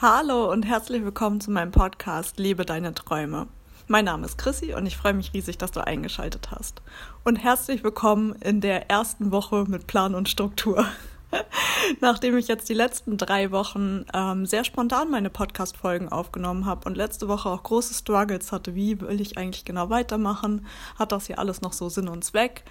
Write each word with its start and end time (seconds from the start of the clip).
Hallo 0.00 0.48
und 0.52 0.64
herzlich 0.64 1.02
willkommen 1.04 1.40
zu 1.40 1.50
meinem 1.50 1.72
Podcast 1.72 2.38
Lebe 2.38 2.64
deine 2.64 2.94
Träume. 2.94 3.48
Mein 3.88 4.04
Name 4.04 4.26
ist 4.26 4.38
Chrissy 4.38 4.72
und 4.74 4.86
ich 4.86 4.96
freue 4.96 5.12
mich 5.12 5.34
riesig, 5.34 5.58
dass 5.58 5.72
du 5.72 5.84
eingeschaltet 5.84 6.52
hast. 6.52 6.82
Und 7.24 7.34
herzlich 7.34 7.82
willkommen 7.82 8.36
in 8.36 8.60
der 8.60 8.88
ersten 8.90 9.32
Woche 9.32 9.64
mit 9.66 9.88
Plan 9.88 10.14
und 10.14 10.28
Struktur. 10.28 10.86
Nachdem 12.00 12.36
ich 12.36 12.46
jetzt 12.46 12.68
die 12.68 12.74
letzten 12.74 13.16
drei 13.16 13.50
Wochen 13.50 14.04
ähm, 14.14 14.46
sehr 14.46 14.62
spontan 14.62 15.10
meine 15.10 15.30
Podcast-Folgen 15.30 16.08
aufgenommen 16.10 16.64
habe 16.64 16.88
und 16.88 16.96
letzte 16.96 17.26
Woche 17.26 17.48
auch 17.48 17.64
große 17.64 17.92
Struggles 17.92 18.52
hatte, 18.52 18.76
wie 18.76 19.00
will 19.00 19.20
ich 19.20 19.36
eigentlich 19.36 19.64
genau 19.64 19.90
weitermachen, 19.90 20.64
hat 20.96 21.10
das 21.10 21.26
hier 21.26 21.40
alles 21.40 21.60
noch 21.60 21.72
so 21.72 21.88
Sinn 21.88 22.06
und 22.06 22.22
Zweck, 22.22 22.62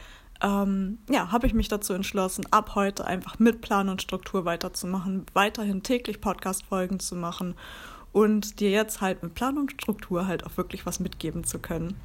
ähm, 0.42 1.00
ja, 1.10 1.32
habe 1.32 1.48
ich 1.48 1.54
mich 1.54 1.68
dazu 1.68 1.94
entschlossen, 1.94 2.46
ab 2.52 2.76
heute 2.76 3.06
einfach 3.06 3.40
mit 3.40 3.62
Plan 3.62 3.90
und 3.90 4.02
Struktur 4.02 4.46
weiterzumachen, 4.46 5.26
weiterhin 5.34 5.84
täglich 5.84 6.22
Podcast-Folgen 6.22 7.00
zu 7.00 7.16
machen 7.16 7.56
und 8.12 8.60
dir 8.60 8.70
jetzt 8.70 9.02
halt 9.02 9.24
mit 9.24 9.36
Plan 9.36 9.58
und 9.58 9.72
Struktur 9.72 10.28
halt 10.28 10.46
auch 10.46 10.58
wirklich 10.58 10.86
was 10.86 11.00
mitgeben 11.00 11.44
zu 11.44 11.60
können. 11.60 11.96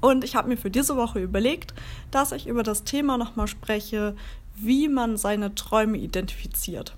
Und 0.00 0.24
ich 0.24 0.34
habe 0.34 0.48
mir 0.48 0.56
für 0.56 0.70
diese 0.70 0.96
Woche 0.96 1.20
überlegt, 1.20 1.74
dass 2.10 2.32
ich 2.32 2.46
über 2.46 2.62
das 2.62 2.84
Thema 2.84 3.18
nochmal 3.18 3.46
spreche, 3.46 4.16
wie 4.56 4.88
man 4.88 5.16
seine 5.16 5.54
Träume 5.54 5.98
identifiziert 5.98 6.96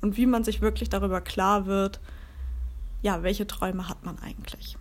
und 0.00 0.16
wie 0.16 0.26
man 0.26 0.44
sich 0.44 0.60
wirklich 0.60 0.88
darüber 0.88 1.20
klar 1.20 1.66
wird, 1.66 2.00
ja, 3.02 3.22
welche 3.22 3.46
Träume 3.46 3.88
hat 3.88 4.04
man 4.04 4.18
eigentlich. 4.18 4.76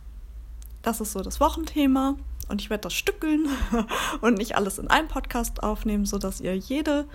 Das 0.82 1.02
ist 1.02 1.12
so 1.12 1.22
das 1.22 1.40
Wochenthema 1.40 2.16
und 2.48 2.62
ich 2.62 2.70
werde 2.70 2.84
das 2.84 2.94
stückeln 2.94 3.48
und 4.22 4.38
nicht 4.38 4.56
alles 4.56 4.78
in 4.78 4.88
einem 4.90 5.08
Podcast 5.08 5.64
aufnehmen, 5.64 6.06
sodass 6.06 6.40
ihr 6.40 6.56
jede, 6.56 7.06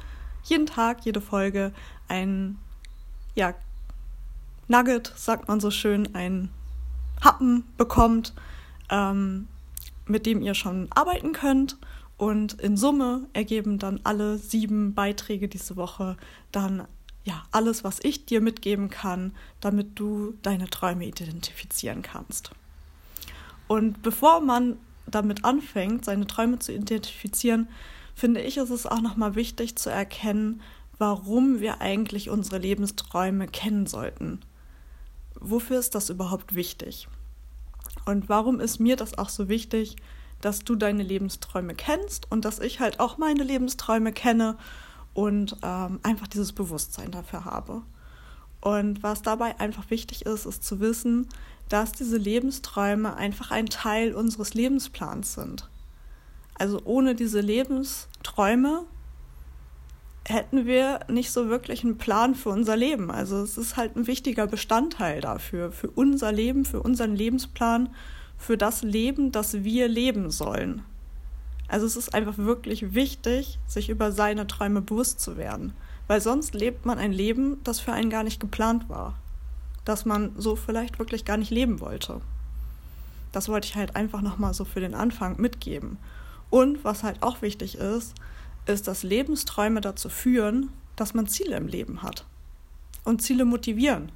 jeden 0.44 0.66
Tag, 0.66 1.04
jede 1.04 1.20
Folge 1.20 1.72
ein 2.08 2.58
ja, 3.34 3.54
Nugget, 4.68 5.12
sagt 5.16 5.48
man 5.48 5.60
so 5.60 5.70
schön, 5.70 6.14
ein 6.14 6.50
Happen 7.20 7.64
bekommt, 7.76 8.34
ähm, 8.90 9.48
mit 10.06 10.26
dem 10.26 10.42
ihr 10.42 10.54
schon 10.54 10.88
arbeiten 10.90 11.32
könnt. 11.32 11.78
Und 12.16 12.54
in 12.54 12.76
Summe 12.76 13.26
ergeben 13.32 13.78
dann 13.78 14.00
alle 14.04 14.38
sieben 14.38 14.94
Beiträge 14.94 15.48
diese 15.48 15.76
Woche 15.76 16.16
dann 16.52 16.86
ja 17.24 17.42
alles, 17.50 17.84
was 17.84 17.98
ich 18.02 18.26
dir 18.26 18.40
mitgeben 18.40 18.90
kann, 18.90 19.32
damit 19.60 19.98
du 19.98 20.34
deine 20.42 20.68
Träume 20.68 21.04
identifizieren 21.06 22.02
kannst. 22.02 22.52
Und 23.72 24.02
bevor 24.02 24.42
man 24.42 24.76
damit 25.06 25.46
anfängt, 25.46 26.04
seine 26.04 26.26
Träume 26.26 26.58
zu 26.58 26.74
identifizieren, 26.74 27.68
finde 28.14 28.42
ich, 28.42 28.58
ist 28.58 28.68
es 28.68 28.84
auch 28.84 29.00
nochmal 29.00 29.34
wichtig 29.34 29.76
zu 29.76 29.88
erkennen, 29.88 30.60
warum 30.98 31.60
wir 31.60 31.80
eigentlich 31.80 32.28
unsere 32.28 32.58
Lebensträume 32.58 33.48
kennen 33.48 33.86
sollten. 33.86 34.40
Wofür 35.40 35.78
ist 35.78 35.94
das 35.94 36.10
überhaupt 36.10 36.54
wichtig? 36.54 37.08
Und 38.04 38.28
warum 38.28 38.60
ist 38.60 38.78
mir 38.78 38.96
das 38.96 39.16
auch 39.16 39.30
so 39.30 39.48
wichtig, 39.48 39.96
dass 40.42 40.64
du 40.64 40.76
deine 40.76 41.02
Lebensträume 41.02 41.74
kennst 41.74 42.30
und 42.30 42.44
dass 42.44 42.58
ich 42.58 42.78
halt 42.78 43.00
auch 43.00 43.16
meine 43.16 43.42
Lebensträume 43.42 44.12
kenne 44.12 44.58
und 45.14 45.56
ähm, 45.62 45.98
einfach 46.02 46.26
dieses 46.26 46.52
Bewusstsein 46.52 47.10
dafür 47.10 47.46
habe. 47.46 47.80
Und 48.62 49.02
was 49.02 49.22
dabei 49.22 49.58
einfach 49.60 49.90
wichtig 49.90 50.24
ist, 50.24 50.46
ist 50.46 50.64
zu 50.64 50.80
wissen, 50.80 51.28
dass 51.68 51.92
diese 51.92 52.16
Lebensträume 52.16 53.16
einfach 53.16 53.50
ein 53.50 53.66
Teil 53.66 54.14
unseres 54.14 54.54
Lebensplans 54.54 55.34
sind. 55.34 55.68
Also 56.54 56.80
ohne 56.84 57.14
diese 57.14 57.40
Lebensträume 57.40 58.84
hätten 60.24 60.64
wir 60.64 61.00
nicht 61.08 61.32
so 61.32 61.48
wirklich 61.48 61.82
einen 61.82 61.98
Plan 61.98 62.36
für 62.36 62.50
unser 62.50 62.76
Leben. 62.76 63.10
Also 63.10 63.42
es 63.42 63.58
ist 63.58 63.76
halt 63.76 63.96
ein 63.96 64.06
wichtiger 64.06 64.46
Bestandteil 64.46 65.20
dafür, 65.20 65.72
für 65.72 65.90
unser 65.90 66.30
Leben, 66.30 66.64
für 66.64 66.80
unseren 66.80 67.16
Lebensplan, 67.16 67.92
für 68.38 68.56
das 68.56 68.82
Leben, 68.82 69.32
das 69.32 69.64
wir 69.64 69.88
leben 69.88 70.30
sollen. 70.30 70.82
Also 71.66 71.86
es 71.86 71.96
ist 71.96 72.14
einfach 72.14 72.38
wirklich 72.38 72.94
wichtig, 72.94 73.58
sich 73.66 73.88
über 73.88 74.12
seine 74.12 74.46
Träume 74.46 74.82
bewusst 74.82 75.20
zu 75.20 75.36
werden, 75.36 75.72
weil 76.06 76.20
sonst 76.20 76.54
lebt 76.54 76.86
man 76.86 76.98
ein 76.98 77.12
Leben, 77.12 77.62
das 77.64 77.80
für 77.80 77.92
einen 77.92 78.10
gar 78.10 78.24
nicht 78.24 78.40
geplant 78.40 78.88
war 78.88 79.14
dass 79.84 80.04
man 80.04 80.32
so 80.36 80.56
vielleicht 80.56 80.98
wirklich 80.98 81.24
gar 81.24 81.36
nicht 81.36 81.50
leben 81.50 81.80
wollte. 81.80 82.20
Das 83.32 83.48
wollte 83.48 83.66
ich 83.66 83.76
halt 83.76 83.96
einfach 83.96 84.20
nochmal 84.20 84.54
so 84.54 84.64
für 84.64 84.80
den 84.80 84.94
Anfang 84.94 85.40
mitgeben. 85.40 85.98
Und 86.50 86.84
was 86.84 87.02
halt 87.02 87.22
auch 87.22 87.42
wichtig 87.42 87.76
ist, 87.76 88.14
ist, 88.66 88.86
dass 88.86 89.02
Lebensträume 89.02 89.80
dazu 89.80 90.08
führen, 90.08 90.70
dass 90.96 91.14
man 91.14 91.26
Ziele 91.26 91.56
im 91.56 91.66
Leben 91.66 92.02
hat. 92.02 92.26
Und 93.04 93.22
Ziele 93.22 93.44
motivieren. 93.44 94.12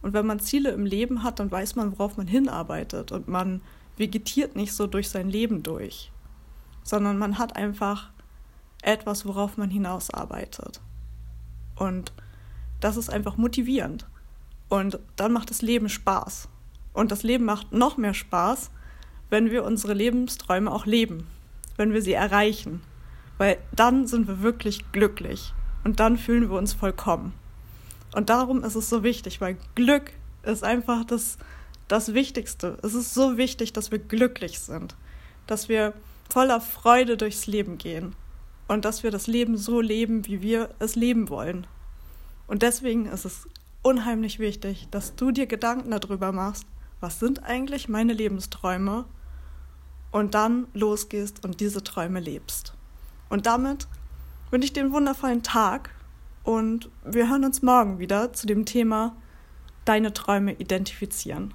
Und 0.00 0.14
wenn 0.14 0.26
man 0.26 0.40
Ziele 0.40 0.70
im 0.70 0.86
Leben 0.86 1.22
hat, 1.22 1.38
dann 1.38 1.50
weiß 1.50 1.76
man, 1.76 1.92
worauf 1.92 2.16
man 2.16 2.26
hinarbeitet. 2.26 3.12
Und 3.12 3.28
man 3.28 3.60
vegetiert 3.96 4.56
nicht 4.56 4.72
so 4.72 4.86
durch 4.86 5.10
sein 5.10 5.28
Leben 5.28 5.62
durch. 5.62 6.10
Sondern 6.82 7.18
man 7.18 7.38
hat 7.38 7.54
einfach 7.54 8.10
etwas, 8.82 9.26
worauf 9.26 9.58
man 9.58 9.70
hinausarbeitet. 9.70 10.80
Und 11.76 12.12
das 12.80 12.96
ist 12.96 13.10
einfach 13.10 13.36
motivierend. 13.36 14.06
Und 14.68 14.98
dann 15.16 15.32
macht 15.32 15.50
das 15.50 15.62
Leben 15.62 15.88
Spaß. 15.88 16.48
Und 16.92 17.10
das 17.10 17.22
Leben 17.22 17.44
macht 17.44 17.72
noch 17.72 17.96
mehr 17.96 18.14
Spaß, 18.14 18.70
wenn 19.30 19.50
wir 19.50 19.64
unsere 19.64 19.94
Lebensträume 19.94 20.70
auch 20.70 20.86
leben, 20.86 21.26
wenn 21.76 21.92
wir 21.92 22.02
sie 22.02 22.12
erreichen. 22.12 22.82
Weil 23.38 23.58
dann 23.74 24.06
sind 24.06 24.28
wir 24.28 24.42
wirklich 24.42 24.92
glücklich 24.92 25.54
und 25.84 26.00
dann 26.00 26.18
fühlen 26.18 26.50
wir 26.50 26.58
uns 26.58 26.74
vollkommen. 26.74 27.32
Und 28.14 28.28
darum 28.28 28.62
ist 28.62 28.74
es 28.74 28.90
so 28.90 29.02
wichtig, 29.02 29.40
weil 29.40 29.56
Glück 29.74 30.12
ist 30.42 30.64
einfach 30.64 31.04
das, 31.04 31.38
das 31.88 32.12
Wichtigste. 32.12 32.76
Es 32.82 32.94
ist 32.94 33.14
so 33.14 33.38
wichtig, 33.38 33.72
dass 33.72 33.90
wir 33.90 33.98
glücklich 33.98 34.60
sind, 34.60 34.96
dass 35.46 35.68
wir 35.68 35.94
voller 36.30 36.60
Freude 36.60 37.16
durchs 37.16 37.46
Leben 37.46 37.78
gehen 37.78 38.14
und 38.68 38.84
dass 38.84 39.02
wir 39.02 39.10
das 39.10 39.26
Leben 39.26 39.56
so 39.56 39.80
leben, 39.80 40.26
wie 40.26 40.42
wir 40.42 40.70
es 40.78 40.96
leben 40.96 41.28
wollen. 41.28 41.66
Und 42.46 42.62
deswegen 42.62 43.06
ist 43.06 43.24
es 43.24 43.48
unheimlich 43.82 44.38
wichtig, 44.38 44.88
dass 44.90 45.14
du 45.16 45.30
dir 45.30 45.46
Gedanken 45.46 45.90
darüber 45.90 46.32
machst, 46.32 46.66
was 47.00 47.18
sind 47.18 47.42
eigentlich 47.42 47.88
meine 47.88 48.12
Lebensträume 48.12 49.04
und 50.12 50.34
dann 50.34 50.66
losgehst 50.72 51.44
und 51.44 51.60
diese 51.60 51.82
Träume 51.82 52.20
lebst. 52.20 52.74
Und 53.28 53.46
damit 53.46 53.88
wünsche 54.50 54.66
ich 54.66 54.72
dir 54.72 54.82
einen 54.82 54.92
wundervollen 54.92 55.42
Tag 55.42 55.90
und 56.44 56.90
wir 57.04 57.28
hören 57.28 57.44
uns 57.44 57.62
morgen 57.62 57.98
wieder 57.98 58.32
zu 58.32 58.46
dem 58.46 58.64
Thema 58.66 59.16
deine 59.84 60.12
Träume 60.12 60.52
identifizieren. 60.52 61.54